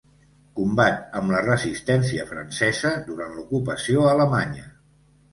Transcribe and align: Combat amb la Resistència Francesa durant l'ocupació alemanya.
Combat 0.59 1.01
amb 1.17 1.33
la 1.33 1.41
Resistència 1.43 2.25
Francesa 2.29 2.93
durant 3.11 3.35
l'ocupació 3.35 4.07
alemanya. 4.13 4.65